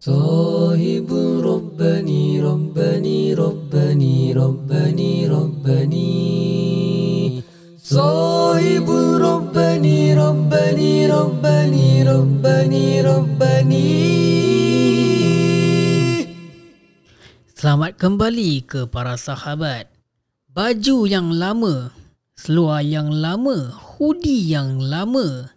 [0.00, 1.12] صاحب
[1.44, 6.12] ربني ربني ربني ربني ربني
[7.84, 8.88] صاحب
[9.20, 13.92] ربني ربني ربني ربني ربني
[17.60, 19.84] Selamat kembali ke para sahabat.
[20.48, 21.92] Baju yang lama,
[22.40, 25.52] seluar yang lama, hoodie yang lama,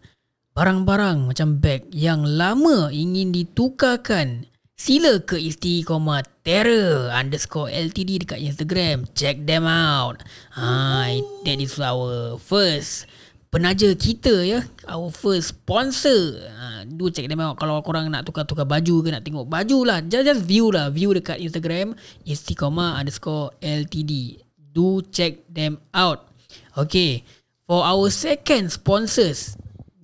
[0.59, 4.51] barang-barang macam beg yang lama ingin ditukarkan.
[4.75, 9.07] Sila ke Istiqomah Terror underscore LTD dekat Instagram.
[9.15, 10.27] Check them out.
[10.59, 11.15] Ha,
[11.47, 13.07] that is our first
[13.55, 14.67] penaja kita ya.
[14.91, 16.43] Our first sponsor.
[16.43, 17.55] Ha, do check them out.
[17.63, 20.03] Kalau korang nak tukar-tukar baju ke nak tengok baju lah.
[20.03, 20.91] Just, just view lah.
[20.91, 21.95] View dekat Instagram
[22.27, 24.43] istiqomah underscore LTD
[24.75, 26.27] do check them out.
[26.75, 27.23] Okay
[27.69, 29.55] for our second sponsors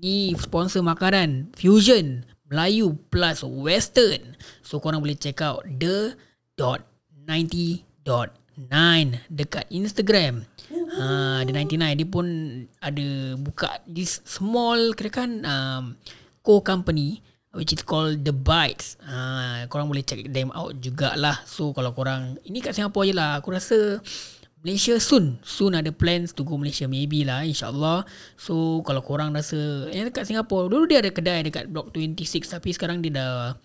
[0.05, 6.13] ni sponsor makanan fusion Melayu plus Western so korang boleh check out the
[6.61, 6.85] dot
[7.25, 10.47] 90 dot 9 dekat Instagram.
[10.71, 12.27] Ha, ada 99 dia pun
[12.79, 15.85] ada buka this small kira kan um,
[16.45, 17.19] co company
[17.55, 18.99] which is called The Bites.
[19.03, 21.43] Ha, korang boleh check them out jugalah.
[21.47, 23.43] So kalau korang ini kat Singapore je lah.
[23.43, 23.99] Aku rasa
[24.65, 25.37] Malaysia soon.
[25.45, 26.89] Soon ada plans to go Malaysia.
[26.89, 28.09] Maybe lah insyaAllah.
[28.41, 32.73] So kalau korang rasa yang dekat Singapore dulu dia ada kedai dekat Block 26 tapi
[32.73, 33.61] sekarang dia dah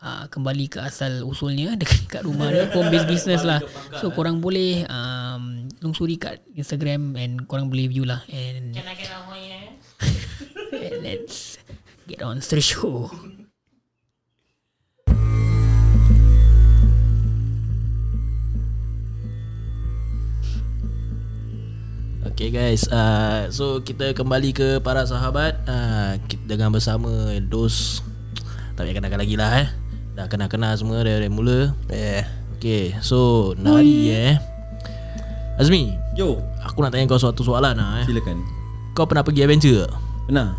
[0.00, 1.76] uh, kembali ke asal usulnya.
[1.80, 2.72] Dekat rumah dia.
[2.72, 3.60] Home based business lah.
[4.00, 8.24] So korang boleh um, lungsuri kat Instagram and korang boleh view lah.
[8.32, 9.12] And, Can I get
[10.72, 11.60] and let's
[12.08, 13.12] get on to the show
[22.40, 28.00] Okay guys, uh, so kita kembali ke para sahabat uh, kita dengan bersama dos
[28.72, 29.68] tak payah kenalkan lagi lah eh.
[30.16, 31.76] Dah kenal-kenal semua dari, dari mula.
[31.92, 32.24] Yeah.
[32.56, 34.40] Okay, so nari eh.
[35.60, 38.08] Azmi, Yo, aku nak tanya kau suatu soalan lah eh.
[38.08, 38.40] silakan.
[38.96, 39.92] Kau pernah pergi adventure tak?
[40.32, 40.56] Benar.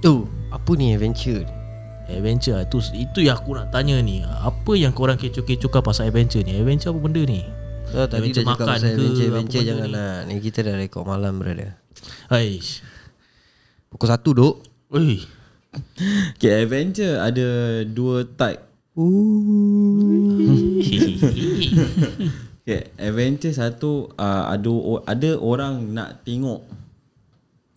[0.00, 0.24] Tu,
[0.56, 1.44] apa ni adventure?
[2.08, 4.24] Adventure itu itu yang aku nak tanya ni.
[4.24, 6.56] Apa yang korang kecoh-kecohkan pasal adventure ni?
[6.56, 7.44] Adventure apa benda ni?
[7.94, 9.94] Oh, tadi dah cakap makan pasal ke, adventure, apa adventure benda jangan ni?
[9.94, 10.12] lah.
[10.26, 11.78] Ni kita dah rekod malam brother.
[12.26, 12.82] Aish.
[13.86, 14.54] Pukul 1 duk.
[14.90, 15.22] Oi.
[16.34, 17.46] Okay, adventure ada
[17.86, 18.62] dua type.
[22.64, 24.72] Okay, adventure satu uh, ada
[25.04, 26.64] ada orang nak tengok,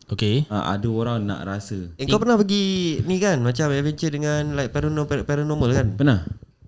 [0.07, 0.47] okay.
[0.47, 1.91] uh, ada orang nak rasa.
[1.99, 5.88] Eh, kau pernah pergi ni kan macam adventure dengan like paranormal paranormal kan?
[5.99, 6.19] Pernah?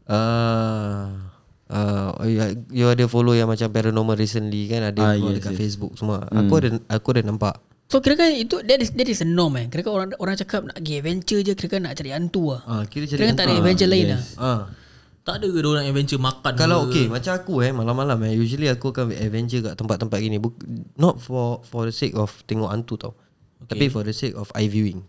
[0.03, 1.28] Ah.
[1.69, 2.41] Uh, you,
[2.73, 5.59] you ada follow yang macam paranormal recently kan ada Ah, yes, dekat yes.
[5.63, 6.25] Facebook semua.
[6.27, 7.61] Aku ada aku ada nampak.
[7.85, 10.33] so kira kan itu that is, that is a norm eh kira kan orang orang
[10.35, 13.25] cakap nak pergi adventure je kira kan nak cari hantu lah Ah, kira kira cari
[13.27, 14.61] kan tak ada adventure lain lah Ah.
[15.19, 16.89] Tak ada ke orang adventure makan Kalau ke?
[16.89, 20.61] okay macam aku eh malam-malam eh usually aku akan adventure kat tempat-tempat gini Buk-
[20.95, 23.13] not for for the sake of tengok hantu tau.
[23.59, 23.73] Okay.
[23.73, 25.01] Tapi for the sake of eye viewing.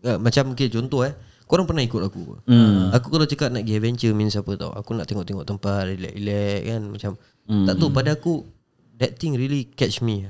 [0.00, 1.12] Uh, macam okay contoh eh
[1.46, 2.42] korang pernah ikut aku.
[2.46, 2.90] Hmm.
[2.94, 4.70] Aku kalau cakap nak pergi adventure means apa tau.
[4.72, 7.10] Aku nak tengok-tengok tempat relax-relax kan macam
[7.48, 7.66] hmm.
[7.68, 8.32] tak tahu pada aku
[8.98, 10.28] that thing really catch me.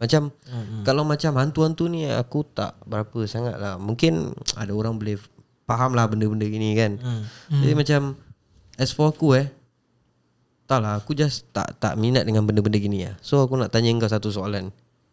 [0.00, 0.82] Macam hmm.
[0.88, 3.76] kalau macam hantu-hantu ni aku tak berapa sangat lah.
[3.76, 5.20] Mungkin ada orang boleh
[5.68, 6.96] faham lah benda-benda gini kan.
[6.98, 7.22] Hmm.
[7.60, 8.00] Jadi macam
[8.80, 9.46] as for aku eh
[10.70, 13.18] tak lah aku just tak tak minat dengan benda-benda gini lah.
[13.20, 14.70] So aku nak tanya kau satu soalan.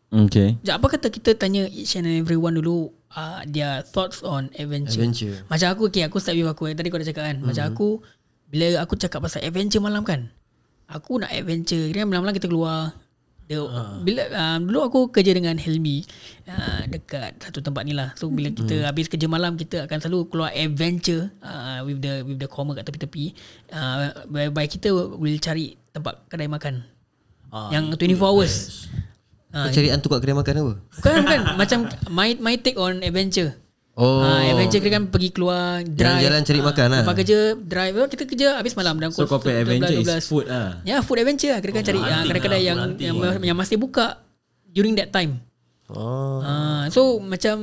[0.07, 0.55] Okay.
[0.63, 5.03] Sekejap, apa kata kita tanya each and everyone dulu uh, their thoughts on adventure.
[5.03, 5.35] Adventure.
[5.51, 6.75] Macam aku okay, aku start with aku eh.
[6.75, 7.37] Tadi kau dah cakap kan.
[7.43, 7.87] Macam aku
[8.47, 10.31] bila aku cakap pasal adventure malam kan.
[10.87, 11.91] Aku nak adventure.
[11.91, 12.95] Kira malam-malam kita keluar.
[13.47, 13.63] Dia,
[14.03, 16.03] bila uh, dulu aku kerja dengan Helmi
[16.51, 18.11] uh, dekat satu tempat ni lah.
[18.19, 22.43] So bila kita habis kerja malam kita akan selalu keluar adventure uh, with the with
[22.43, 23.31] the comma kat tepi-tepi.
[23.71, 26.83] Uh, whereby kita will cari tempat kedai makan.
[27.47, 28.87] Ah, yang 24 hours.
[29.65, 30.73] Kau cari hantu kat kedai makan apa?
[31.01, 31.79] Bukan bukan macam
[32.13, 33.57] my my take on adventure.
[33.97, 34.21] Oh.
[34.21, 36.21] Ah, adventure kira kan pergi keluar drive.
[36.21, 37.01] Jalan-jalan cari makan lah.
[37.01, 37.93] Lepas kerja drive.
[37.97, 40.85] Oh, Kita kerja habis malam dalam So kau adventure is food lah.
[40.85, 41.59] Ya, food adventure lah.
[41.65, 43.49] Kira kan cari ah, hunting kedai-kedai lah, yang yang, hunting.
[43.49, 44.21] yang masih buka
[44.69, 45.41] during that time.
[45.89, 46.45] Oh.
[46.45, 47.57] Ah, so macam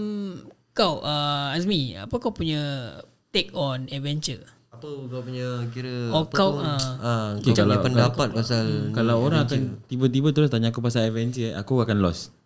[0.75, 2.99] kau uh, Azmi, apa kau punya
[3.31, 4.43] take on adventure?
[4.85, 6.77] Apa kau punya kira Oh, apa kau, ah.
[7.01, 11.09] ah, Okay, kau punya kalau- pendapat pasal Kalau orang akan tiba-tiba terus tanya aku pasal
[11.09, 12.37] adventure, aku akan lost.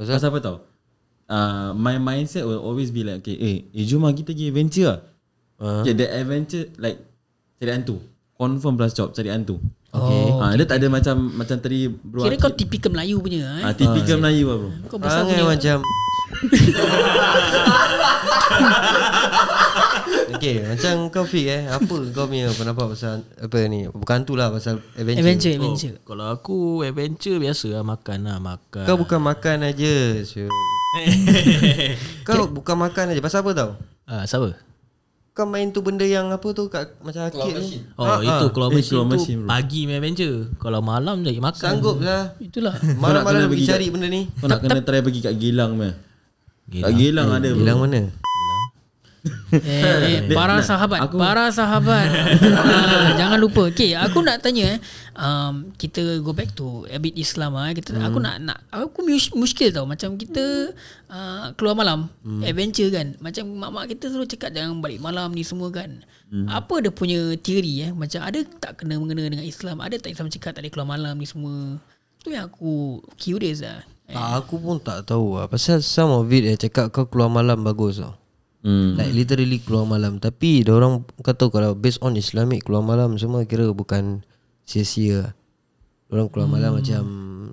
[0.00, 0.16] Pasal?
[0.16, 0.56] Pasal apa tau?
[1.28, 4.88] Uh, my mindset will always be like, okay, eh, eh jom lah kita pergi adventure
[4.88, 4.98] lah.
[5.60, 5.84] Ah.
[5.84, 6.96] Okay, the adventure like
[7.60, 8.00] cari hantu.
[8.40, 9.60] Confirm plus job cari hantu.
[9.92, 10.24] Okay.
[10.40, 12.24] Ha, dia tak ada macam macam tadi bro.
[12.24, 13.68] Kira kau tipikal Melayu punya eh.
[13.68, 14.70] Ah, tipikal Melayu lah bro.
[14.88, 15.84] Kau besar punya macam
[20.34, 24.48] Okay macam kau Fik eh Apa kau punya pendapat pasal Apa ni Bukan tu lah
[24.48, 25.96] pasal adventure, Adventure, Oh, adventure.
[26.02, 28.84] kalau aku adventure biasa lah makan lah makan.
[28.84, 30.50] Kau bukan makan aja Syul.
[32.22, 33.70] Kau bukan makan aja Pasal apa tau
[34.04, 34.54] ah, siapa?
[35.32, 38.52] Kau main tu benda yang apa tu kat, Macam arcade ni Oh Ah, itu ah.
[38.52, 39.48] kalau Eh, machine claw tu bro.
[39.48, 40.36] pagi main adventure.
[40.58, 41.56] Kalau malam jadi makan.
[41.58, 42.76] Sanggup lah Itulah.
[43.00, 45.96] Malam-malam kena pergi cari benda ni Kau nak kena try pergi kat Gilang meh.
[46.68, 46.84] Gilang.
[46.84, 47.58] Kat Gilang ada bro.
[47.58, 48.00] Bilang mana
[49.22, 52.06] Eh, eh, para sahabat, para sahabat.
[52.58, 53.70] ah, jangan lupa.
[53.70, 54.78] Okay, aku nak tanya eh.
[55.14, 57.70] Um, kita go back to a bit Islam ah.
[57.70, 60.74] Kita aku nak nak aku mus, muskil tau macam kita
[61.06, 62.10] uh, keluar malam,
[62.42, 63.14] adventure kan.
[63.22, 66.02] Macam mak-mak kita selalu cakap jangan balik malam ni semua kan.
[66.48, 67.90] Apa dia punya teori eh?
[67.92, 69.84] Macam ada tak kena mengena dengan Islam?
[69.84, 71.76] Ada tak Islam cakap tak boleh keluar malam ni semua?
[72.24, 73.84] Tu yang aku curious lah.
[74.10, 77.62] Eh, Aku pun tak tahu lah Pasal some of it eh Cakap kau keluar malam
[77.62, 78.18] bagus tau
[78.62, 78.94] Hmm.
[78.94, 80.22] Like literally keluar malam.
[80.22, 84.22] Tapi orang kata kalau based on Islamic Keluar malam semua kira bukan
[84.62, 85.34] sia-sia.
[86.12, 87.02] Orang keluar malam macam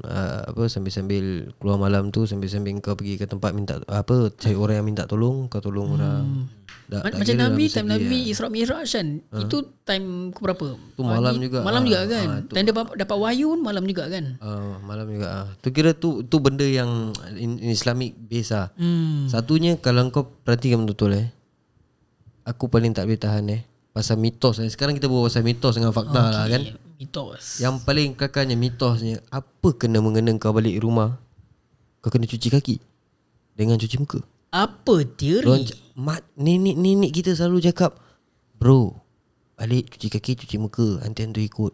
[0.09, 4.81] uh, apa Sambil-sambil keluar malam tu Sambil-sambil kau pergi ke tempat minta Apa Cari orang
[4.81, 6.49] yang minta tolong Kau tolong orang
[6.89, 8.31] tak, Ma- tak macam Nabi time segi, Nabi ah.
[8.33, 9.07] Isra Mi'raj kan.
[9.45, 10.65] Itu time ke berapa?
[10.73, 11.61] Tu malam juga.
[11.61, 12.27] Malam Ah, juga kan.
[12.33, 14.25] ah, time dia dapat, dapat wahyu pun malam juga kan.
[14.41, 15.47] Ah, malam juga ah.
[15.61, 18.73] Tu kira tu tu benda yang in, in Islamic base ah.
[18.73, 19.29] Hmm.
[19.29, 21.27] Satunya kalau kau perhatikan betul-betul eh.
[22.49, 23.61] Aku paling tak boleh tahan eh.
[23.93, 24.65] Pasal mitos eh.
[24.65, 26.33] Sekarang kita berbual pasal mitos dengan fakta okay.
[26.33, 26.61] lah kan.
[26.99, 27.63] Mitos.
[27.63, 31.15] Yang paling kekalnya mitosnya apa kena mengena kau balik rumah
[32.03, 32.75] kau kena cuci kaki
[33.55, 34.19] dengan cuci muka.
[34.51, 35.63] Apa teori?
[35.63, 37.95] c- mat nenek-nenek kita selalu cakap,
[38.59, 38.99] "Bro,
[39.55, 41.71] balik cuci kaki, cuci muka, nanti hantu ikut."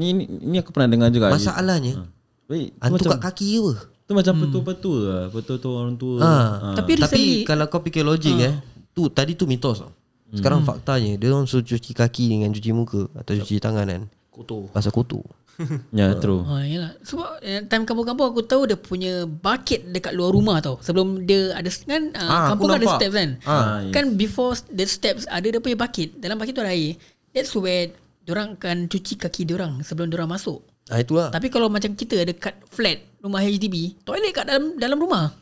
[0.00, 1.28] Ni, ni ni aku pernah dengar juga.
[1.28, 2.08] Masalahnya,
[2.48, 3.72] Wait, tu hantu macam kat kaki ke apa?
[4.04, 5.24] tu macam betul-betul lah.
[5.28, 6.16] Betul-betul orang tua.
[6.20, 6.32] Ha.
[6.72, 8.54] Tapi Tapi recently kalau kau fikir logik eh,
[8.96, 9.92] tu tadi tu mitos tau.
[10.32, 14.02] Sekarang faktanya dia orang suruh cuci kaki dengan cuci muka atau cuci tangan kan.
[14.34, 14.66] Kotor.
[14.74, 15.22] Pasal kotor.
[15.94, 16.42] Ya, true.
[16.42, 16.98] Ha, yalah.
[17.06, 20.82] Sebab eh, time kampung-kampung aku tahu dia punya bucket dekat luar rumah tau.
[20.82, 23.30] Sebelum dia ada kan uh, Ah, aku kampung kan ada steps kan.
[23.46, 26.18] Ah, Kan before the steps ada dia punya bucket.
[26.18, 26.98] Dalam bucket tu ada air.
[27.30, 27.94] That's where
[28.26, 30.58] orang akan cuci kaki orang sebelum orang masuk.
[30.90, 31.30] Ah itulah.
[31.30, 35.32] Tapi kalau macam kita dekat flat rumah HDB, toilet kat dalam dalam rumah.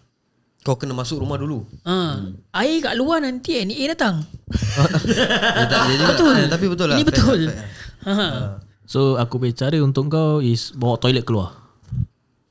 [0.62, 1.67] Kau kena masuk rumah dulu.
[1.83, 2.23] Ha,
[2.62, 4.23] air kat luar nanti NEA datang.
[5.56, 5.83] Eh, tak.
[6.15, 6.37] Betul.
[6.37, 6.97] Eh, tapi betul lah.
[7.00, 7.41] Ini betul.
[7.49, 8.06] Fact.
[8.06, 8.27] Ha.
[8.84, 11.62] So aku punya cara untuk kau is bawa toilet keluar.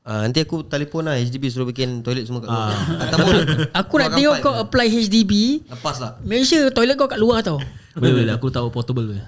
[0.02, 2.74] Ah, nanti aku telefon lah HDB suruh bikin toilet semua kat luar.
[3.06, 3.34] Ataupun
[3.70, 5.62] Aku nak tengok kau apply HDB.
[5.70, 6.18] lepas lah.
[6.26, 7.62] Make sure toilet kau kat luar tau.
[7.92, 9.14] Boleh boleh aku tahu portable tu.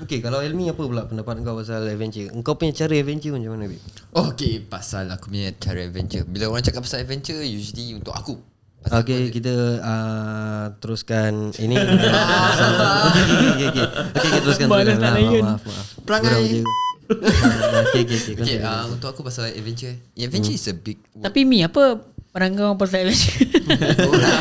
[0.00, 2.32] Okay, kalau Elmi apa pula pendapat kau pasal adventure?
[2.40, 3.78] Kau punya cara adventure macam mana, Bib?
[4.10, 8.40] Okay pasal aku punya cara adventure Bila orang cakap pasal adventure Usually untuk aku
[8.82, 11.76] Okay, kita uh, teruskan ini.
[11.76, 13.86] okay, okay, okay, okay.
[14.16, 14.66] Kita teruskan.
[14.66, 15.44] Balas tak Ah, layan.
[15.46, 15.86] Maaf, maaf.
[16.00, 16.30] Perangai.
[16.30, 18.34] Ah, Okay, okay, okay.
[18.38, 21.98] Okay uh, untuk aku pasal adventure Adventure is a big Tapi Mi apa
[22.30, 23.50] pandangan kau pasal adventure?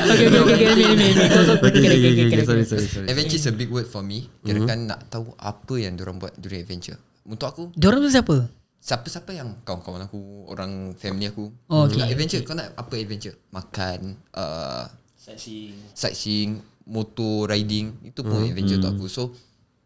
[0.05, 1.25] okay, okay, okay, okay, Mi, Mi, Mi.
[1.25, 2.69] Kau- kau- kau- Okay, kira, okay, kira, okay, kira, okay, sorry, kira.
[2.69, 3.07] sorry, sorry.
[3.09, 6.61] Adventure is a big word for me Kirakan nak tahu apa yang diorang buat during
[6.61, 8.37] adventure Untuk aku Diorang tu siapa?
[8.79, 11.99] Siapa-siapa yang kawan-kawan aku Orang family aku Oh, okay.
[11.99, 13.99] Nak adventure Kau nak apa adventure Makan
[14.31, 15.75] uh, Sightseeing.
[15.91, 16.51] Sightseeing
[16.85, 19.23] Motor riding Itu pun adventure untuk aku So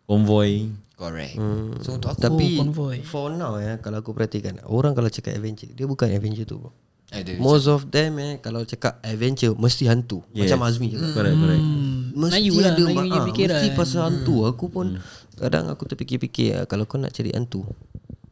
[0.03, 0.69] Convoy.
[0.93, 1.35] correct
[1.81, 2.97] So untuk aku Tapi Oh, convoy.
[3.01, 6.71] for now ya kalau aku perhatikan orang kalau cakap adventure dia bukan adventure tu bro.
[7.09, 10.21] ada Most of them eh kalau cakap adventure mesti hantu.
[10.29, 10.49] Yes.
[10.49, 11.11] Macam Azmi cakap.
[11.13, 11.63] Correct, correct.
[11.63, 13.55] Hmm, Mesti Melayu lah, ada Melayu ma- fikiran.
[13.55, 14.85] Mesti pasal hantu Aku pun
[15.33, 17.65] Kadang aku terfikir-fikir ah, Kalau kau nak cari hantu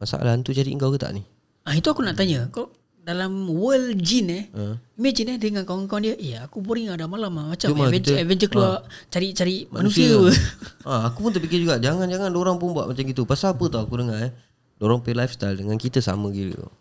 [0.02, 1.22] Masalah hantu cari kau ke tak ni
[1.62, 2.50] Ah itu aku nak tanya.
[2.50, 2.74] Kau
[3.06, 4.44] dalam world jin eh.
[4.50, 4.82] Ha.
[4.98, 7.54] Imagine eh dengan kawan-kawan dia, eh aku boring lah dah malam lah.
[7.54, 8.74] Macam Jom lah adventure, kita- adventure keluar
[9.14, 10.10] cari-cari manusia.
[10.90, 14.02] ha, Aku pun terfikir juga Jangan-jangan orang pun buat macam gitu Pasal apa tau aku
[14.02, 14.34] dengar eh
[14.82, 16.74] Orang pay lifestyle Dengan kita sama gila tau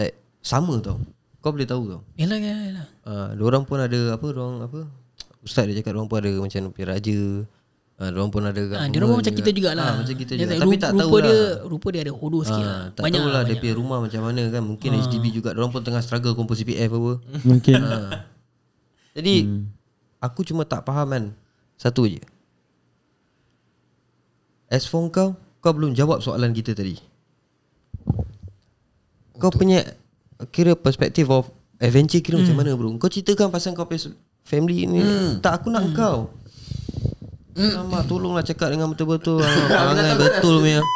[0.00, 0.96] Like Sama tau
[1.44, 2.86] Kau boleh tahu tau Yalah, yalah, yalah.
[3.04, 4.80] Ah, uh, orang pun ada apa orang apa
[5.40, 7.20] ustaz dia cakap orang pun ada macam punya raja.
[8.00, 9.84] Ah, orang pun ada Ah, dia orang macam kita jugalah.
[9.84, 10.50] Ah, macam kita Dia juga.
[10.50, 11.24] tak- Tapi tak tahu rupa lah.
[11.26, 12.72] dia rupa dia ada hodoh sikit lah.
[12.74, 13.60] Ah, tak Banyak tahu lah dia banyak.
[13.60, 14.62] punya rumah macam mana kan.
[14.64, 15.48] Mungkin HDB juga.
[15.52, 17.12] Orang pun tengah struggle kumpul CPF apa.
[17.44, 17.74] Mungkin.
[17.78, 18.24] Ah.
[19.16, 19.34] Jadi
[20.18, 21.24] aku cuma tak faham kan.
[21.76, 22.24] Satu je.
[24.66, 26.96] As for kau, kau belum jawab soalan kita tadi.
[29.34, 29.84] Kau punya
[30.48, 32.96] kira perspektif of adventure kira macam mana bro?
[32.96, 34.08] Kau ceritakan pasal kau punya
[34.40, 35.04] family ni.
[35.40, 36.32] Tak aku nak kau.
[37.56, 40.80] Alamak, tolonglah cakap dengan betul-betul ah, Perangai betul punya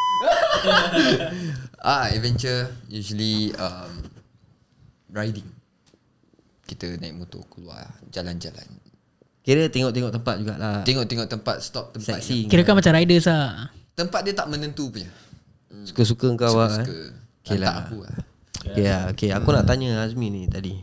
[1.84, 3.92] Ah, adventure usually um,
[5.12, 5.44] riding.
[6.64, 8.64] Kita naik motor keluar jalan-jalan.
[9.44, 14.24] Kira tengok-tengok tempat jugalah Tengok-tengok tempat Stop tempat Seksi Kira kan macam riders lah Tempat
[14.24, 15.04] dia tak menentu punya
[15.84, 16.88] Suka-suka kau lah eh.
[16.88, 16.98] Suka
[17.44, 17.76] Okay Lantak lah.
[17.84, 18.16] aku lah
[18.64, 19.02] Okay, lah.
[19.12, 20.80] okay aku nak tanya Azmi ni tadi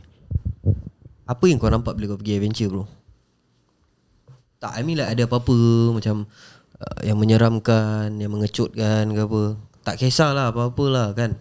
[1.26, 2.86] Apa yang kau nampak bila kau pergi adventure bro?
[4.62, 5.58] Tak, I mean like ada apa-apa
[5.90, 6.30] macam
[6.78, 9.42] uh, Yang menyeramkan, yang mengecutkan ke apa.
[9.82, 11.34] Tak kisahlah apa-apa lah kan?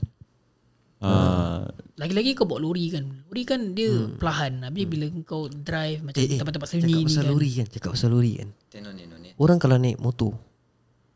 [1.01, 1.65] Ah,
[1.97, 3.25] Lagi-lagi kau bawa lori kan.
[3.29, 4.65] Lori kan dia perlahan.
[4.65, 7.31] Habis bila kau drive Macam Eh, eh, tempat-tempat cakap sunyi ni pasal kan.
[7.33, 8.49] lori kan Cakap pasal lori kan.
[8.81, 8.97] Non
[9.41, 10.33] Orang kalau naik motor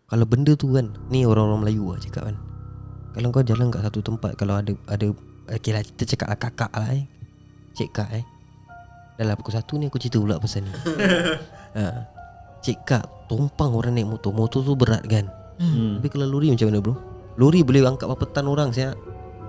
[0.05, 2.37] Kalau benda tu kan Ni orang-orang Melayu lah cakap kan.
[3.13, 5.07] Kalau kau jalan kat satu tempat Kalau ada ada
[5.45, 7.05] Okay lah kita cakap lah kakak lah eh.
[7.77, 8.25] Cik kak eh.
[9.17, 10.73] Dalam pukul satu ni aku cerita pula pasal ni
[11.75, 12.07] ha.
[12.59, 15.97] Cik kak Tumpang orang naik motor Motor tu berat kan hmm.
[15.97, 16.93] Tapi kalau lori macam mana bro
[17.35, 18.95] Lori boleh angkat berapa tan orang saya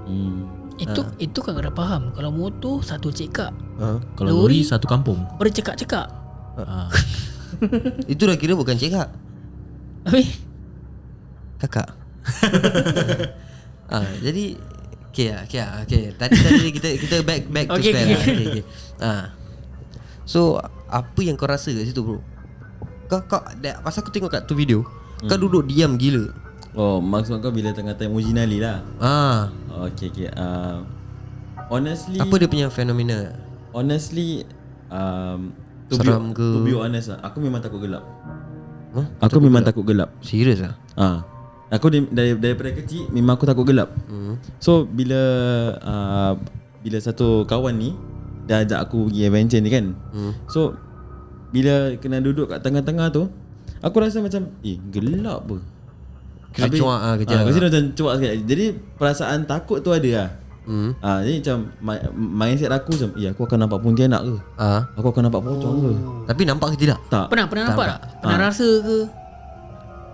[0.06, 0.46] Hmm.
[0.76, 1.10] Itu Ah.
[1.18, 3.98] itu kan kena faham Kalau motor satu cekak ha.
[4.14, 5.18] Kalau Lori- lori satu kampung.
[5.34, 6.06] Bercekak-cekak
[6.56, 6.86] Ah.
[8.06, 9.08] Itu dah kira bukan cik kak
[10.04, 10.38] Habis
[11.58, 11.88] Kakak
[13.88, 14.56] ah, Jadi
[15.10, 16.02] Okay lah okay, lah, okay.
[16.12, 18.12] Tadi tadi kita kita back back to Okay, square okay.
[18.12, 18.64] lah okay, okay.
[19.00, 19.24] Ah.
[20.22, 22.22] So Apa yang kau rasa kat situ bro?
[23.10, 25.28] Kau, kau that, Pasal aku tengok kat tu video hmm.
[25.30, 26.30] Kau duduk diam gila.
[26.76, 28.84] Oh maksud kau bila tengah time uji nali lah?
[29.00, 29.48] Ah,
[29.88, 30.84] Okay okay uh,
[31.72, 33.32] Honestly Apa dia punya fenomena?
[33.72, 34.44] Honestly
[34.92, 35.56] um,
[35.88, 36.48] to Seram be, ke?
[36.52, 38.04] To be honest lah Aku memang takut gelap.
[38.92, 39.06] Huh?
[39.24, 40.12] Aku memang takut gelap.
[40.20, 41.24] Serius lah Ah,
[41.72, 43.90] Aku dari, daripada kecil Memang aku takut gelap.
[44.06, 44.36] Hmm.
[44.60, 45.20] So bila
[45.80, 46.32] uh,
[46.84, 47.90] Bila satu kawan ni
[48.46, 50.32] Dah ajak aku pergi adventure ni kan Hmm.
[50.46, 50.78] So
[51.50, 53.26] Bila kena duduk kat tengah-tengah tu
[53.78, 55.56] Aku rasa macam Eh gelap apa
[56.50, 57.46] Kira cuak lah kejap ah, lah.
[57.46, 58.64] Kejap macam cuak sikit Jadi
[58.96, 60.28] perasaan takut tu ada lah
[60.64, 60.90] hmm.
[60.98, 64.82] ah, Jadi macam mi- Mindset aku macam Eh aku akan nampak pontianak ke ah.
[64.94, 65.90] Aku akan nampak pocong ke
[66.24, 68.00] Tapi nampak ke tidak Tak Pernah pernah nampak tak?
[68.22, 68.98] Pernah rasa ke?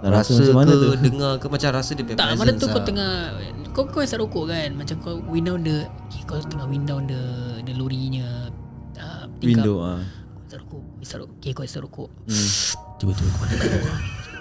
[0.02, 0.88] Dah Rasa, rasa, macam mana ke tu?
[1.06, 2.85] Dengar ke Macam rasa dia Tak, mana tu kau lah.
[2.85, 3.11] tengah
[3.71, 4.75] Kau kau isap rokok kan?
[4.75, 7.23] Macam kau wind down the okay, Kau tengah wind down the
[7.62, 8.50] The lorinya
[8.97, 9.62] uh, tingkap.
[9.62, 10.02] Window ah.
[10.44, 12.09] Isap rokok Isap rokok Okay kau isap rokok.
[12.99, 13.47] Tiba-tiba kau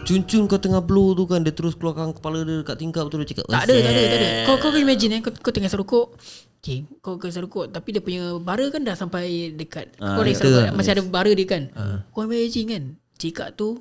[0.01, 3.27] Cun-cun kau tengah blow tu kan Dia terus keluarkan kepala dia Dekat tingkap tu Dia
[3.27, 4.29] cakap Tak ada tak ada tak ada.
[4.43, 6.17] Kau kau kau imagine eh Kau, kau tengah isap rokok.
[6.57, 10.25] Okay Kau kau isap rokok Tapi dia punya bara kan dah sampai dekat Ah, Kau
[10.25, 10.49] dah betul.
[10.57, 11.69] rokok Masih ada bara dia kan.
[12.09, 12.83] Kau imagine kan
[13.15, 13.77] Cekak tu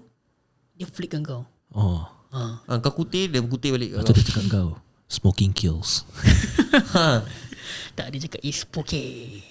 [0.77, 2.03] Dia flickkan kau Oh
[2.35, 2.63] ha.
[2.67, 4.69] ha, Kau kutip Dia kutip balik Lepas tu dia cakap kau
[5.11, 6.07] Smoking kills
[6.95, 7.23] ha.
[7.99, 9.43] Tak dia cakap It's okay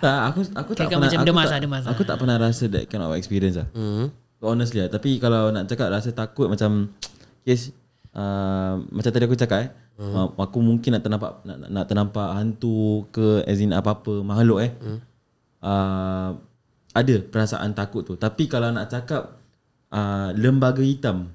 [0.00, 2.64] Tak aku aku tak pernah macam aku demas tak, lah, demas Aku tak pernah rasa
[2.68, 4.12] that kind of experience lah hmm.
[4.40, 6.92] Honestly lah Tapi kalau nak cakap rasa takut macam
[7.44, 7.72] Yes
[8.16, 9.70] uh, Macam tadi aku cakap eh
[10.00, 10.36] hmm.
[10.36, 14.98] Aku mungkin nak ternampak nak, nak ternampak hantu ke As in apa-apa makhluk eh hmm.
[15.64, 16.30] uh,
[16.96, 19.39] Ada perasaan takut tu Tapi kalau nak cakap
[19.90, 21.30] uh, Lembaga hitam.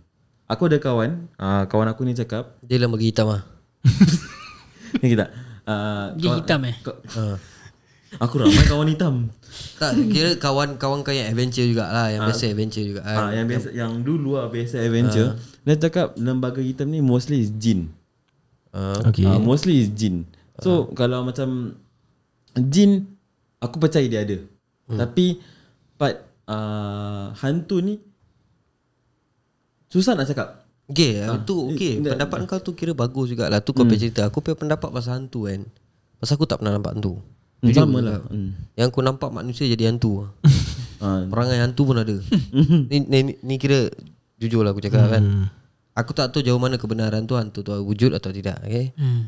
[0.45, 2.53] Aku ada kawan uh, Kawan aku ni cakap.
[2.61, 3.41] Dia bagi hitam lah
[5.01, 5.25] Ni kita.
[5.65, 6.75] Uh, Dia hitam eh?
[6.85, 7.01] ka-
[8.21, 9.15] Aku ramai kawan hitam.
[9.75, 13.91] Tak kira kawan-kawan kau yang adventure jugalah Yang biasa adventure juga Ah, yang biasa yang
[14.05, 15.35] dulu lah biasa adventure.
[15.65, 17.91] Dia cakap lembaga hitam ni mostly is jin.
[18.71, 19.01] Ah.
[19.09, 19.25] Okay.
[19.25, 20.23] Ah, mostly is jin.
[20.61, 21.75] So kalau macam
[22.55, 23.09] jin
[23.59, 24.37] aku percaya dia ada.
[24.85, 25.41] Tapi
[25.97, 27.97] part uh, hantu ni
[29.89, 30.65] susah nak cakap.
[30.85, 33.57] Okay tu okay eh, Pendapat kau tu kira bagus jugalah.
[33.61, 34.21] Tu kau punya cerita.
[34.29, 35.65] Aku punya pendapat pasal hantu kan.
[36.21, 37.17] Pasal aku tak pernah nampak hantu.
[37.65, 38.21] Hmm, sama lah.
[38.29, 38.53] Hmm.
[38.77, 40.25] Yang aku nampak manusia jadi hantu.
[40.95, 42.17] Ah, Perangai hantu pun ada.
[42.89, 43.91] Ni, ni, ni, kira
[44.39, 45.51] Jujur lah aku cakap kan.
[45.91, 48.95] Aku tak tahu jauh mana kebenaran tu Hantu tu wujud atau tidak okay?
[48.95, 49.27] hmm.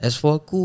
[0.00, 0.60] As for aku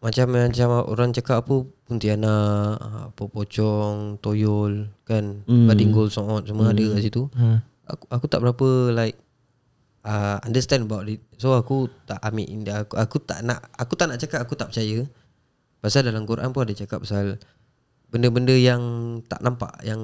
[0.00, 2.80] Macam macam orang cakap apa Puntianak
[3.12, 5.44] Apa pocong Toyol Kan?
[5.44, 5.68] Hmm.
[5.68, 7.28] Badinggul so on Semua ada kat situ.
[7.36, 7.60] Hmm.
[7.84, 9.20] aku, aku tak berapa like
[10.08, 11.20] uh, Understand about it.
[11.36, 14.72] So aku tak ambil indah aku, aku tak nak Aku tak nak cakap aku tak
[14.72, 15.04] percaya.
[15.84, 17.36] Pasal dalam Quran pun ada cakap pasal
[18.10, 18.80] Benda-benda yang
[19.28, 20.00] tak nampak Yang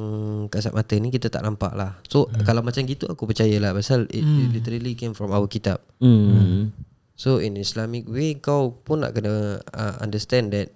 [0.53, 1.97] kasat mata ni kita tak nampak lah.
[2.05, 2.45] So hmm.
[2.45, 3.73] kalau macam gitu aku percaya lah.
[3.73, 5.81] Pasal it, it literally came from our kitab.
[6.05, 6.69] Hmm.
[7.16, 10.68] So in Islamic way kau pun nak kena uh, understand that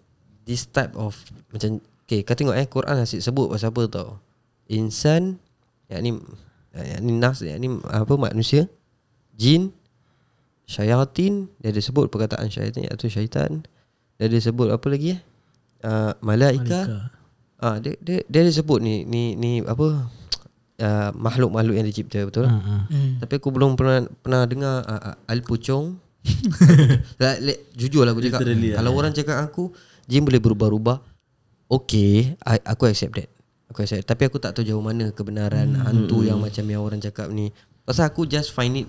[0.49, 1.13] this type of
[1.53, 4.11] macam okay kau tengok eh Quran asyik sebut pasal apa tau.
[4.73, 5.37] Insan
[5.93, 6.17] yakni
[6.73, 8.73] yakni nafs yakni apa manusia,
[9.37, 9.77] jin,
[10.65, 13.67] syaitan, dia ada sebut perkataan syaitan iaitu syaitan.
[14.17, 15.21] Dia ada sebut apa lagi eh?
[15.85, 17.11] Uh, malaika.
[17.61, 20.09] Ah dia, dia dia ada sebut ni ni ni apa
[20.87, 22.49] uh, makhluk-makhluk yang dicipta betul?
[22.49, 22.89] Hmm.
[22.89, 23.21] Hmm.
[23.21, 26.01] Tapi aku belum pernah pernah dengar uh, uh, al pucung.
[27.23, 28.45] Like, like, jujur lah aku cakap.
[28.45, 29.73] Literally, Kalau orang cakap aku
[30.05, 30.99] jin boleh berubah-ubah.
[31.71, 33.31] Okay I, Aku accept that.
[33.71, 34.05] Aku accept.
[34.05, 35.83] Tapi aku tak tahu jauh mana Kebenaran hmm.
[35.87, 37.55] hantu yang macam Yang orang cakap ni.
[37.87, 38.89] Pasal aku just find it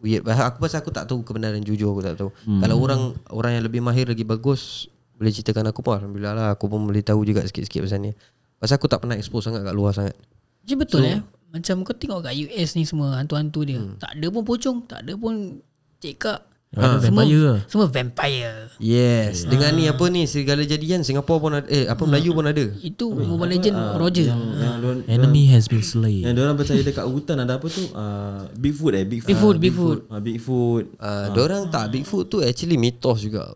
[0.00, 0.24] Weird.
[0.24, 2.30] Pasal aku pasal aku tak tahu Kebenaran jujur Aku tak tahu.
[2.48, 2.64] Hmm.
[2.64, 6.00] Kalau orang Orang yang lebih mahir Lagi bagus Boleh ceritakan aku pun.
[6.00, 8.10] Alhamdulillah lah Aku pun boleh tahu juga Sikit-sikit pasal ni.
[8.56, 10.16] Pasal aku tak pernah expose sangat Kat luar sangat.
[10.64, 11.20] Macam betul so, eh.
[11.46, 13.78] Macam kau tengok kat US ni semua Hantu-hantu dia.
[13.78, 14.00] Hmm.
[14.00, 15.60] Tak ada pun pocong Tak ada pun
[16.00, 17.60] cekak Ada semua, vampire lah.
[17.66, 22.30] Semua vampire Yes Dengan ni apa ni Serigala jadian Singapura pun ada Eh apa Melayu
[22.32, 26.20] pun ada Itu Mobile Legend Roger Yang, yang, diorang- Enemy has been slain.
[26.22, 27.80] yang diorang percaya dekat hutan ada apa tu?
[27.88, 29.04] Uh, Bigfoot eh?
[29.04, 29.30] Bigfoot.
[29.30, 29.98] Bigfoot, Bigfoot.
[30.04, 30.84] Uh, Bigfoot.
[30.98, 33.46] uh, Diorang tak Bigfoot tu actually mitos juga.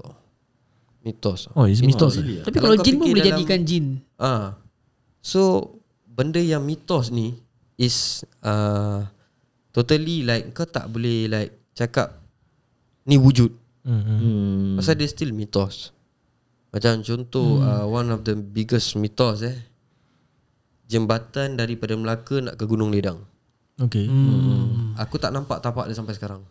[1.01, 2.15] Mitos Oh, it's mitos.
[2.15, 2.41] really?
[2.41, 3.85] Tapi Kalau kalau jin pun boleh dalam- jadikan jin
[4.17, 4.57] Ah,
[5.19, 5.75] So
[6.07, 7.37] Benda yang mitos ni
[7.75, 9.05] Is uh,
[9.71, 12.20] Totally like Kau tak boleh like Cakap
[13.05, 14.05] Ni wujud Hmm.
[14.05, 14.77] hmm.
[14.77, 15.97] Pasal dia still mitos
[16.69, 19.57] Macam contoh uh, One of the biggest mitos eh
[20.85, 23.25] Jembatan daripada Melaka Nak ke Gunung Ledang
[23.81, 24.05] Okay.
[24.05, 24.93] Hmm.
[25.01, 26.45] Aku tak nampak tapak dia sampai sekarang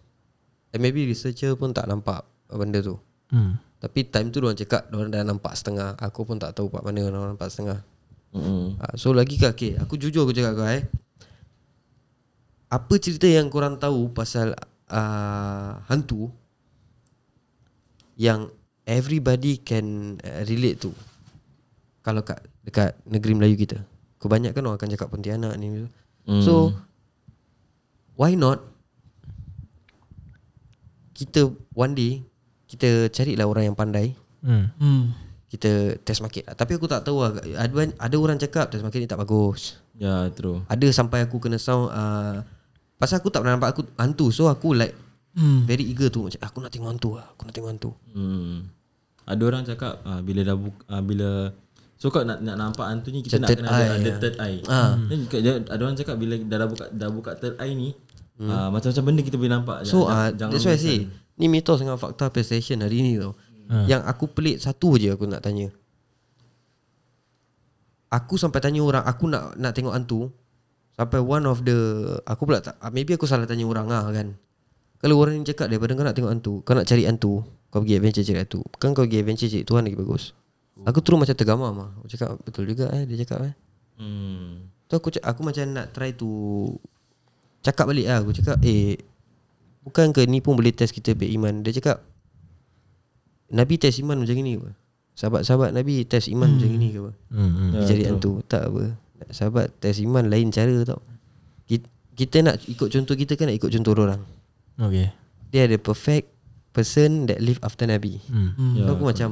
[0.74, 2.98] And maybe researcher pun tak nampak Benda tu
[3.30, 3.62] Hmm.
[3.78, 7.06] Tapi time tu orang cakap Diorang dah nampak setengah Aku pun tak tahu Pak mana
[7.06, 7.86] orang nampak setengah
[8.34, 8.74] Hmm.
[8.78, 10.82] ha, So lagi ke okay, Aku jujur aku cakap kau eh
[12.70, 14.58] Apa cerita yang korang tahu Pasal
[14.90, 16.30] uh, Hantu
[18.18, 18.54] Yang
[18.84, 20.92] Everybody can uh, Relate to
[22.02, 23.80] Kalau kat Dekat negeri Melayu kita
[24.20, 25.88] Kebanyakan orang akan cakap Pontianak ni
[26.30, 26.46] Hmm.
[26.46, 26.76] So
[28.14, 28.62] Why not
[31.16, 32.22] Kita One day
[32.70, 34.72] Kita carilah orang yang pandai Hmm.
[34.80, 35.04] hmm.
[35.52, 36.56] kita test market lah.
[36.56, 40.32] Tapi aku tak tahu lah ada, ada orang cakap test market ni tak bagus Ya,
[40.32, 40.64] true.
[40.72, 42.40] Ada sampai aku kena sound uh,
[43.00, 44.94] Pasal aku tak pernah nampak aku hantu So aku like
[45.30, 45.62] Hmm.
[45.64, 48.66] Very eager tu Macam aku nak tengok hantu lah Aku nak tengok hantu Hmm.
[49.24, 51.30] Ada orang cakap uh, bila dah buka, uh, bila
[51.96, 54.16] so kau nak nak nampak hantu ni kita Macam nak kena ada, eye, ada ya.
[54.18, 54.60] third eye.
[54.66, 54.98] Ah.
[55.06, 57.90] Then kat- dia- ada orang cakap bila dah, dah buka dah buka third eye ni
[58.42, 58.50] hmm.
[58.50, 59.78] uh, macam-macam benda kita boleh nampak.
[59.84, 61.00] So Jangan- uh, jangan that's why I say
[61.38, 63.38] Ni mitos dengan fakta PlayStation hari ni tau
[63.86, 65.70] Yang aku pelik satu je aku nak tanya
[68.10, 70.34] Aku sampai tanya orang Aku nak nak tengok hantu
[71.00, 71.80] Sampai one of the
[72.28, 74.36] Aku pula tak Maybe aku salah tanya orang lah kan
[75.00, 77.96] Kalau orang ni cakap Daripada kau nak tengok hantu Kau nak cari hantu Kau pergi
[77.96, 80.36] adventure cari hantu Kan kau pergi adventure cari Tuhan lagi bagus
[80.84, 83.56] Aku terus macam tergamam lah Aku cakap betul juga eh Dia cakap eh
[84.00, 84.72] Hmm.
[84.88, 86.72] Tu aku aku macam nak try to
[87.62, 88.24] cakap balik lah.
[88.24, 88.96] Aku cakap eh
[89.84, 91.62] bukan ke ni pun boleh test kita beriman.
[91.62, 92.02] Dia cakap
[93.52, 94.72] Nabi test iman macam ni apa?
[95.20, 96.56] Sahabat-sahabat Nabi test iman hmm.
[96.56, 97.12] macam ni ke apa?
[97.36, 97.52] Hmm.
[97.52, 97.70] hmm.
[97.76, 98.84] Dia cari hantu tak apa.
[99.30, 101.04] Sahabat test iman lain cara tau.
[101.68, 104.24] Kita, kita nak ikut contoh kita kan nak ikut contoh orang.
[104.80, 105.12] Okay.
[105.52, 106.32] Dia ada perfect
[106.72, 108.24] person that live after Nabi.
[108.32, 108.56] Hmm.
[108.56, 108.88] Hmm.
[108.88, 109.30] So aku macam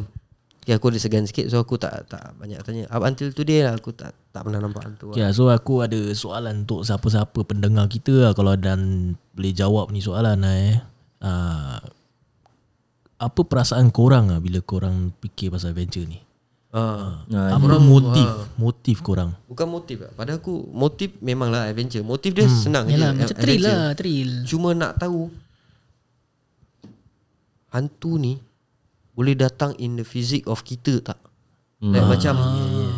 [0.67, 3.79] Ya aku ada segan sikit So aku tak tak banyak tanya Up until today lah
[3.79, 5.31] Aku tak tak pernah nampak hantu Okay, lah.
[5.31, 10.43] so aku ada soalan untuk siapa-siapa pendengar kita lah kalau dan boleh jawab ni soalan
[10.43, 10.77] lah eh.
[11.23, 11.79] Uh,
[13.17, 16.21] apa perasaan korang lah bila korang fikir pasal adventure ni?
[16.77, 17.25] Ah.
[17.33, 19.33] Ah, Apa motif motif korang?
[19.49, 22.53] Bukan motif lah Pada aku Motif memanglah adventure Motif dia hmm.
[22.53, 25.33] senang Yalah je, macam thrill lah Thrill Cuma nak tahu
[27.73, 28.37] Hantu ni
[29.17, 31.17] Boleh datang in the physique of kita tak
[31.81, 31.97] hmm.
[31.97, 32.35] Like macam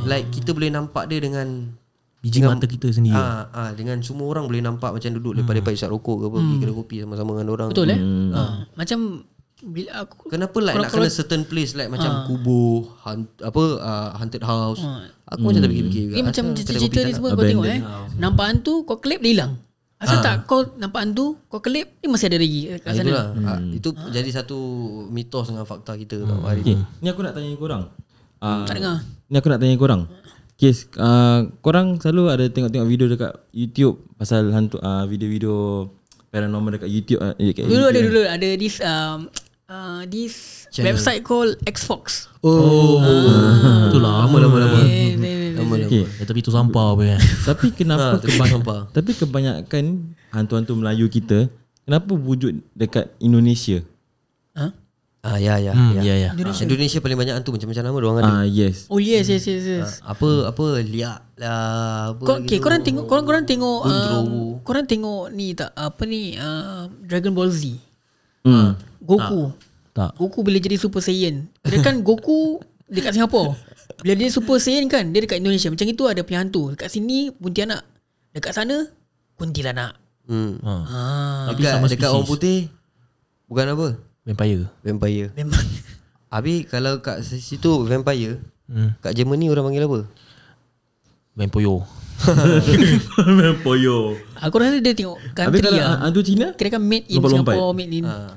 [0.03, 1.71] Like kita boleh nampak dia dengan
[2.19, 3.15] Biji mata kita sendiri.
[3.15, 6.57] ah, ah, Dengan semua orang boleh nampak Macam duduk lepas-lepas isap rokok ke apa Pergi
[6.59, 7.99] kedai kopi sama-sama dengan orang Betul eh
[8.35, 8.67] ha.
[8.75, 9.23] Macam
[9.61, 13.61] Bila aku Kenapa like Kalau- nak kalau- kena certain place Like macam kubur hunt, Apa
[13.75, 14.79] uh, Haunted house.
[15.27, 16.15] Aku macam tak fikir-fikir juga.
[16.15, 17.79] Ni macam cerita ni semua kau tengok eh.
[18.15, 19.53] Nampak hantu Kau klip dia hilang.
[19.99, 23.03] Asal tak kau nampak hantu Kau klip Dia masih ada lagi kat Ah, sana.
[23.03, 23.25] itulah.
[23.43, 24.57] Ah, Itu jadi satu
[25.07, 26.83] mitos dengan fakta kita tau hari Okay, ni.
[26.99, 27.83] ni aku nak tanya korang.
[28.39, 29.03] Uh, Tak dengar.
[29.27, 30.01] Ni aku nak tanya korang.
[30.55, 35.87] Kes, uh, korang selalu ada tengok-tengok video dekat YouTube pasal hantu uh, video-video
[36.29, 37.19] paranormal dekat YouTube.
[37.19, 38.05] Uh, dekat Dulu YouTube ada kan?
[38.05, 39.17] dulu Ada this um,
[39.69, 42.97] uh, This website called Xfox Oh.
[43.89, 44.25] tu lah.
[44.25, 44.79] Lama lama lama.
[44.81, 45.85] eh, eh, eh.
[45.85, 46.03] Okay.
[46.05, 47.19] Eh, tapi tu sampah apa kan.
[47.49, 48.79] Tapi kenapa Ah, tapi kebany- sampah.
[48.89, 49.83] Tapi kebanyakan
[50.29, 51.49] hantu-hantu Melayu kita
[51.83, 53.81] kenapa wujud dekat Indonesia?
[54.53, 54.69] Ha?
[55.19, 55.75] Ah ya ya.
[55.75, 56.15] Hmm, ya ya.
[56.15, 56.29] ya.
[56.31, 56.63] Indonesia.
[56.63, 58.23] Indonesia paling banyak hantu macam-macam nama orang ada.
[58.23, 58.87] Ah uh, yes.
[58.87, 59.89] Oh yes yes yes, yes.
[59.99, 61.59] Apa apa liak lah
[62.15, 62.63] apa Kau, okay, tu.
[62.63, 64.29] korang tengok korang korang tengok um,
[64.61, 67.75] korang tengok ni tak apa ni uh, Dragon Ball Z.
[68.45, 68.75] Hmm.
[69.03, 69.51] Goku.
[69.91, 70.15] Tak.
[70.15, 71.49] Goku bila jadi Super Saiyan.
[71.65, 73.57] Kira kan Goku dekat Singapura.
[73.99, 75.67] Bila dia Super Saiyan kan dia dekat Indonesia.
[75.67, 76.71] Macam itu ada punya hantu.
[76.73, 77.83] Dekat sini Pontianak.
[78.31, 78.87] Dekat sana
[79.39, 79.95] Kuntilanak.
[80.29, 80.61] Hmm.
[80.61, 80.73] Ha.
[80.85, 82.59] Ah, Tapi Dekat, sama dekat orang putih
[83.49, 83.87] bukan apa?
[84.27, 84.63] Vampire.
[84.85, 85.29] Vampire.
[85.33, 85.65] memang
[86.33, 88.37] Habis kalau kat situ vampire
[88.69, 88.93] Hmm.
[89.01, 90.05] Kat Germany orang panggil apa?
[91.33, 91.49] Main
[92.19, 93.49] poyo.
[93.65, 93.97] Poyo.
[94.39, 95.97] Aku rasa dia tengok Habis country kalau lah.
[96.03, 96.45] hantu Cina?
[96.55, 97.55] Kira kan made in Lompat-lompat.
[97.55, 98.03] Singapore, made in.
[98.05, 98.35] Ah,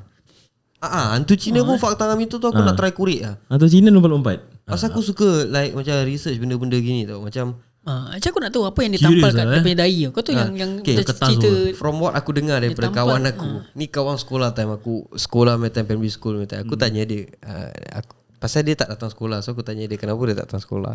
[0.82, 3.34] ah hantu Cina pun fakta kami tu tu aku nak try kurik lah.
[3.50, 4.38] Hantu Cina lompat-lompat.
[4.66, 7.20] Pasal aku suka like macam research benda-benda gini tau.
[7.20, 9.64] Macam Ah, macam aku nak tahu apa yang dia Serious tampal kat lah, dia eh?
[9.66, 10.02] punya dai.
[10.14, 13.22] Kau tahu yang yang okay, dia kertas cerita from what aku dengar daripada tampal, kawan
[13.26, 13.50] aku.
[13.74, 16.62] Ni kawan sekolah time aku sekolah my time primary school my time.
[16.62, 19.42] Aku tanya dia uh, aku pasal dia tak datang sekolah.
[19.42, 20.94] So aku tanya dia kenapa dia tak datang sekolah.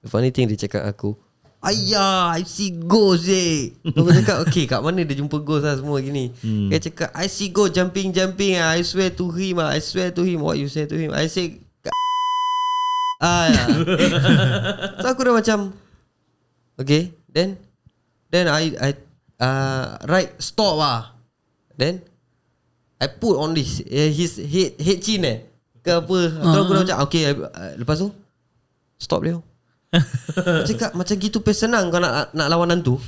[0.00, 1.12] The funny thing dia cakap aku
[1.64, 3.72] Ayah, I see ghost je.
[3.96, 6.28] Aku cakap, okay, kat mana dia jumpa ghost lah semua gini.
[6.44, 6.68] Hmm.
[6.68, 8.60] Dia cakap, I see ghost jumping, jumping.
[8.60, 8.76] ah.
[8.76, 9.64] I swear to him.
[9.64, 9.72] ah.
[9.72, 10.44] I swear to him.
[10.44, 11.16] What you say to him?
[11.16, 11.56] I say,
[13.24, 13.64] ah, ya.
[15.00, 15.72] so aku dah macam,
[16.76, 17.56] okay, then,
[18.28, 18.90] then I, I,
[19.40, 21.16] uh, right, stop ah.
[21.80, 22.04] Then,
[23.00, 25.48] I put on this, uh, his head, head chin eh.
[25.80, 26.18] Ke apa.
[26.28, 28.12] Terus aku dah macam, okay, uh, lepas tu,
[29.00, 29.40] stop dia.
[30.34, 32.98] Dia cakap macam gitu pun senang kau nak nak lawan hantu.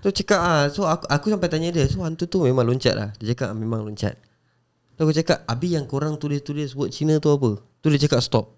[0.00, 3.08] tu cakap ah, so aku, aku sampai tanya dia, so hantu tu memang loncat lah.
[3.16, 4.16] Dia cakap "Ah, memang loncat.
[4.90, 7.60] Tu aku cakap, abi yang korang tulis-tulis word Cina tu apa?
[7.78, 8.56] Tu dia cakap stop.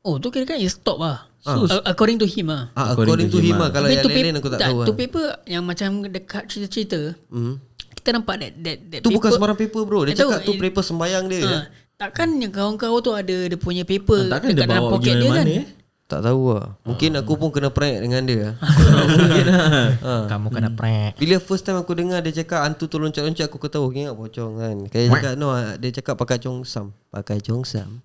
[0.00, 3.42] Oh tu kira kan you stop lah so, According to him lah Ah, according, to
[3.42, 3.74] him lah.
[3.74, 4.96] Kalau Habis yang tu lain-lain aku tak tak, tahu Tu lah.
[4.96, 7.58] paper yang macam dekat cerita-cerita Hmm.
[7.90, 10.00] Kita nampak that, that, that Tu bukan paper- sembarang paper bro.
[10.06, 11.42] Dia tahu, cakap tu paper sembayang dia.
[11.42, 11.62] Ah,
[11.96, 15.22] Takkan yang kawan-kawan tu ada dia punya paper Takkan dekat dia dalam bawa poket pergi
[15.24, 15.66] dia mana kan eh?
[16.06, 16.78] Tak tahu lah.
[16.86, 18.54] Mungkin aku pun kena prank dengan dia.
[19.50, 20.22] lah.
[20.30, 21.18] Kamu kena prank.
[21.18, 24.76] Bila first time aku dengar dia cakap hantu tu loncat-loncat aku ketawa ingat pocong kan.
[24.86, 25.50] Kayak dia cakap no
[25.82, 26.94] dia cakap pakai chongsam.
[27.10, 27.98] Pakai chongsam.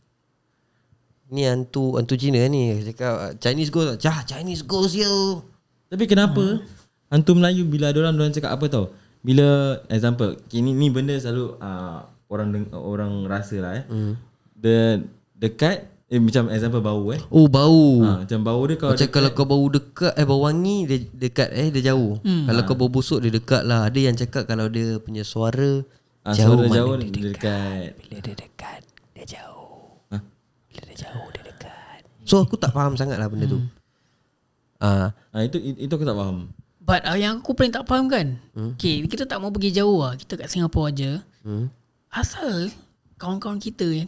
[1.29, 4.01] Ni hantu hantu Cina ni dia cakap Chinese ghost.
[4.01, 5.45] Jah Chinese ghost yo.
[5.93, 6.57] Tapi kenapa
[7.13, 8.89] hantu Melayu bila ada orang orang cakap apa tau?
[9.21, 13.85] Bila example, ini ni benda selalu uh, orang deng- orang rasa lah eh.
[13.91, 14.13] Mm.
[14.55, 14.77] The
[15.35, 17.19] dekat eh macam example bau eh.
[17.27, 18.03] Oh bau.
[18.03, 21.51] Ha, macam bau dia kalau Macam kalau kau bau dekat eh bau wangi dia dekat
[21.51, 22.19] eh dia jauh.
[22.23, 22.47] Hmm.
[22.47, 23.91] Kalau kau bau busuk dia dekat lah.
[23.91, 25.83] Ada yang cakap kalau dia punya suara
[26.23, 27.87] ah, jauh suara mana jauh dia dia dekat.
[27.99, 28.79] Bila dia dekat
[29.11, 29.99] Dia jauh
[30.67, 33.59] Bila dia jauh dia dekat So aku tak faham sangat lah benda tu
[34.81, 36.49] Ah, Ah itu itu aku tak faham.
[36.81, 38.73] But uh, yang aku paling tak faham kan hmm?
[38.73, 41.11] Okay kita tak mau pergi jauh lah Kita kat Singapore aja
[41.45, 41.80] hmm?
[42.11, 42.69] Asal
[43.15, 44.07] kawan-kawan kita eh,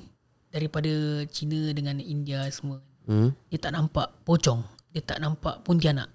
[0.51, 0.91] Daripada
[1.31, 3.35] China dengan India semua Hmm?
[3.51, 4.63] Dia tak nampak pocong
[4.95, 6.07] Dia tak nampak pontianak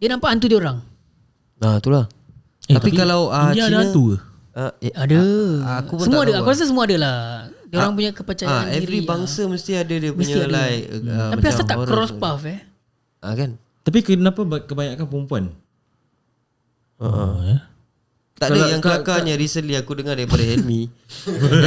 [0.00, 0.80] Dia nampak hantu dia orang
[1.60, 2.08] Nah itulah
[2.64, 4.16] Eh, Tapi, tapi kalau uh, India Cina ada hantu ke?
[4.56, 5.16] uh, eh, Ada
[5.60, 7.18] ah, aku pun Semua tak ada tahu Aku rasa semua ada lah
[7.68, 9.08] Dia orang punya ah, kepercayaan diri Every lah.
[9.12, 10.48] bangsa mesti ada dia punya ada.
[10.48, 12.60] like uh, Tapi asal tak cross path eh
[13.20, 13.50] ah, kan
[13.84, 15.44] Tapi kenapa ba- kebanyakan perempuan?
[17.00, 17.68] Oh, ya.
[18.40, 20.88] Tak ada Kalau- yang kalau- kelakarnya recently aku dengar daripada Helmi.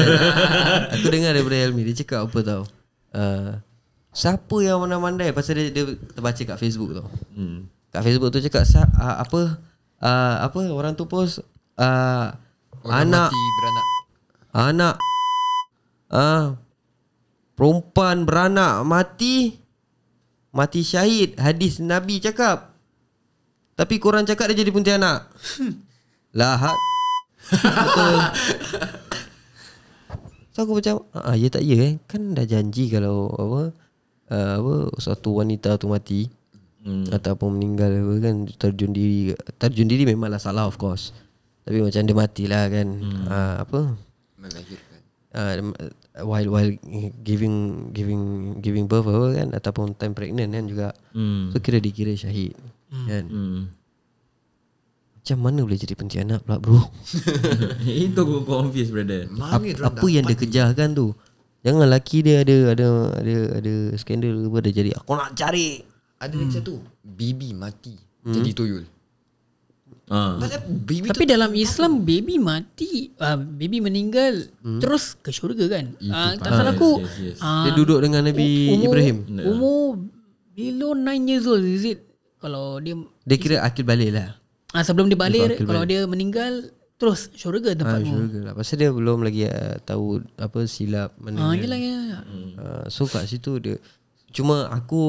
[0.97, 2.63] aku dengar daripada Helmi dia cakap apa tau.
[3.13, 3.61] Uh,
[4.09, 5.85] siapa yang mandai-mandai pasal dia, dia
[6.17, 7.05] terbaca kat Facebook tau.
[7.37, 7.69] Hmm.
[7.93, 8.65] Kat Facebook tu cakap
[8.97, 9.61] uh, apa
[10.01, 11.45] uh, apa orang tu post
[11.77, 12.33] uh,
[12.81, 13.85] Orang anak mati beranak
[14.53, 14.95] anak
[16.09, 16.45] ah uh,
[17.53, 19.61] perempuan beranak mati
[20.49, 22.73] mati syahid hadis Nabi cakap.
[23.77, 25.29] Tapi korang cakap dia jadi pontianak.
[26.33, 26.77] Lahat.
[27.53, 28.15] Betul.
[30.53, 31.93] So aku macam ah ya tak ya eh.
[32.05, 33.61] Kan dah janji kalau apa
[34.33, 36.29] uh, apa suatu wanita tu mati
[36.85, 37.09] hmm.
[37.09, 41.13] ataupun meninggal apa kan terjun diri terjun diri memanglah salah of course.
[41.65, 42.87] Tapi macam dia matilah kan.
[43.01, 43.25] Hmm.
[43.29, 43.79] Uh, apa
[44.37, 45.01] Melahirkan
[45.33, 45.53] uh,
[46.21, 46.71] while while
[47.25, 48.21] giving giving
[48.61, 50.87] giving birth apa kan ataupun time pregnant kan juga.
[51.17, 51.49] Hmm.
[51.49, 52.53] So kira dikira syahid.
[52.93, 53.25] Kan.
[53.25, 53.61] Hmm.
[55.23, 56.83] Macam mana boleh jadi pontianak pula bro?
[57.87, 59.31] itu aku confused brother.
[59.39, 61.15] Apa, apa yang dia kejarkan tu?
[61.63, 62.87] Jangan laki dia ada ada
[63.23, 65.79] ada ada skandal ke apa dia jadi aku nak cari.
[66.19, 66.51] Ada hmm.
[66.55, 68.83] satu Bibi mati Jadi tuyul
[70.83, 74.79] baby Tapi dalam Islam baby mati, uh, baby meninggal Hmm.
[74.79, 75.95] terus ke syurga kan?
[75.99, 77.01] Uh, tak Ah, salah aku.
[77.01, 77.39] yes, yes, yes.
[77.41, 79.17] ah, Dia duduk dengan Nabi umur, Ibrahim.
[79.41, 79.87] Umur
[80.53, 81.99] below 9 years old is it?
[82.43, 84.35] Kalau dia Dia kira akil balik lah.
[84.73, 88.09] Ah, sebelum dia balik akil kalau dia meninggal terus syurga Ah, tempatmu.
[88.09, 88.53] syurga lah.
[88.57, 91.37] Pasal dia belum lagi uh, tahu apa silap mana.
[91.41, 91.61] Ah, kan.
[91.61, 92.21] yelah, yelah.
[92.57, 93.75] Uh, so kat situ dia
[94.33, 95.01] Cuma aku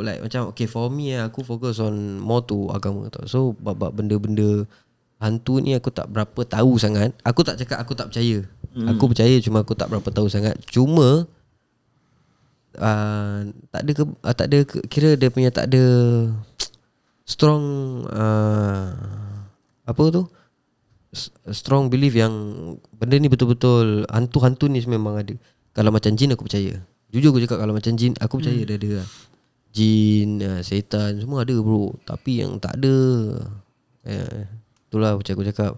[0.00, 3.28] like macam okay for me eh, aku fokus on more to agama tau.
[3.28, 4.64] So bab-bab benda-benda
[5.20, 7.12] hantu ni aku tak berapa tahu sangat.
[7.20, 8.48] Aku tak cakap aku tak percaya.
[8.72, 8.96] Mm.
[8.96, 10.56] Aku percaya cuma aku tak berapa tahu sangat.
[10.72, 11.28] Cuma
[12.80, 15.84] uh, tak ada ke, uh, tak ada ke, kira dia punya tak ada
[17.24, 17.64] strong
[18.08, 18.88] uh,
[19.86, 20.22] apa tu?
[21.52, 22.32] Strong belief yang
[22.96, 25.34] benda ni betul-betul hantu-hantu ni memang ada.
[25.76, 26.80] Kalau macam jin aku percaya.
[27.12, 29.08] Jujur aku cakap kalau macam jin Aku percaya dia ada lah.
[29.72, 32.96] Jin uh, Setan Semua ada bro Tapi yang tak ada
[34.08, 34.48] eh,
[34.88, 35.72] Itulah macam aku cakap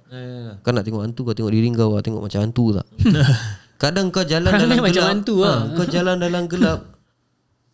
[0.63, 1.99] Kau nak tengok hantu Kau tengok diri kau.
[1.99, 2.87] Tengok macam hantu tak
[3.83, 5.59] Kadang kau jalan Perangai dalam macam gelap hantu ha, lah.
[5.75, 6.81] Kau jalan dalam gelap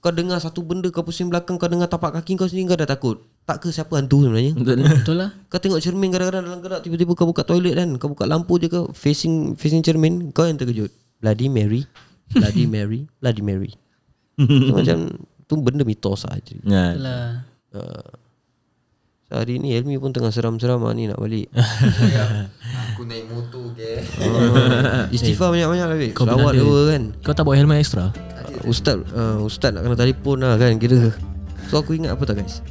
[0.01, 2.89] Kau dengar satu benda Kau pusing belakang Kau dengar tapak kaki kau sendiri Kau dah
[2.89, 4.55] takut Tak ke siapa hantu sebenarnya?
[5.03, 5.19] Betul.
[5.19, 5.35] Lah.
[5.51, 8.71] Kau tengok cermin kadang-kadang dalam gelap Tiba-tiba kau buka toilet kan Kau buka lampu je
[8.71, 10.95] kau Facing facing cermin Kau yang terkejut.
[11.19, 11.83] Bloody Mary
[12.31, 13.75] Bloody Mary Bloody Mary.
[14.39, 16.63] Itu Macam Tu benda mitos lah actually.
[16.63, 16.95] Ya.
[16.95, 17.27] Betul lah.
[17.75, 18.11] Uh,
[19.27, 21.51] so hari ni Elmi pun tengah seram-seram lah ni nak balik.
[22.95, 23.99] Aku naik motor ke?
[24.23, 27.03] Uh, Istighfar banyak-banyak lah Kau Selawat dua kan.
[27.27, 31.11] Kau tak bawa helmet extra uh, Ustaz uh, Ustaz nak kena telefon lah kan Kira.
[31.67, 32.63] So aku ingat apa tau guys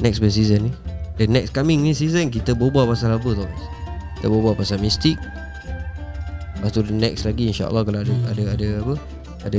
[0.00, 0.72] Next best season ni.
[1.20, 3.44] The next coming ni season Kita berbual pasal apa tau
[4.16, 5.20] Kita berbual pasal mistik.
[6.56, 8.94] Lepas tu the next lagi InsyaAllah kalau ada Ada ada apa
[9.44, 9.58] Ada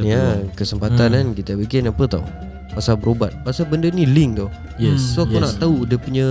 [0.00, 2.24] ni lah Kesempatan kan Kita bikin apa tau.
[2.72, 3.32] Pasal berubat.
[3.44, 4.48] Pasal benda ni link tau.
[4.80, 5.44] Yes, So aku yes.
[5.44, 6.26] nak tahu Dia punya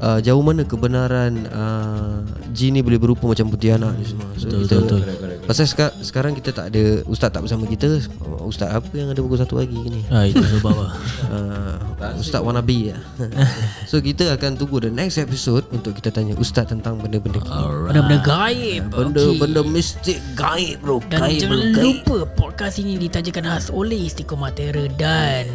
[0.00, 4.26] uh, Jauh mana kebenaran uh, Jin ni boleh berupa macam putih anak ni semua.
[4.34, 5.28] So Betul, kita betul, betul.
[5.46, 7.86] Pasal seka, sekarang kita tak ada Ustaz tak bersama kita
[8.22, 10.02] uh, Ustaz apa yang ada pukul satu pagi ni?
[10.10, 10.92] Ah itu sebab lah
[11.34, 11.76] uh,
[12.18, 13.00] Ustaz wannabe lah
[13.90, 17.62] So kita akan tunggu the next episode Untuk kita tanya Ustaz tentang benda-benda gini.
[17.86, 18.82] Benda-benda gaib.
[18.90, 20.98] Benda-benda mistik gaib bro.
[21.06, 21.84] Dan Gaib bro jangan gaib.
[21.84, 25.46] lupa podcast ini ditajakan khas oleh Istiqomah Terror dan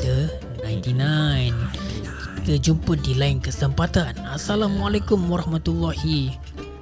[0.00, 0.28] The
[0.64, 1.81] 99.
[2.42, 4.18] Kita jumpa di lain kesempatan.
[4.26, 6.34] Assalamualaikum warahmatullahi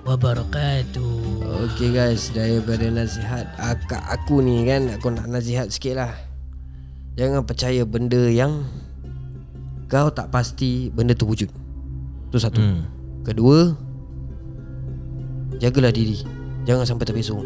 [0.08, 1.20] wabarakatuh.
[1.68, 2.32] Okay guys.
[2.32, 6.16] Daripada nasihat Akak aku ni kan Aku nak nasihat sikit lah.
[7.20, 8.64] Jangan percaya benda yang
[9.92, 11.52] Kau tak pasti Benda tu wujud.
[12.32, 12.56] Itu satu.
[12.56, 12.88] Hmm.
[13.20, 13.76] Kedua
[15.60, 16.24] Jagalah diri.
[16.64, 17.44] Jangan sampai terpesong.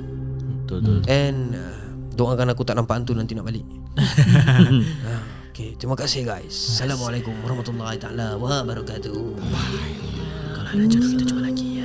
[0.62, 0.98] Betul betul.
[1.10, 1.82] And uh,
[2.14, 3.66] Doakan aku tak nampak hantu Nanti nak balik.
[3.98, 5.18] Ah,
[5.54, 6.50] Okay Terima kasih guys.
[6.50, 9.38] Assalamualaikum warahmatullahi taala wabarakatuh.
[10.50, 11.78] Kalau ada jodoh kita cuba lagi